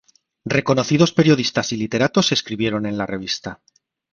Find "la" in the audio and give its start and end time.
2.97-3.05